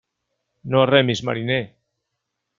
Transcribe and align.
No 0.75 0.81
remis, 0.91 1.23
mariner. 1.31 1.61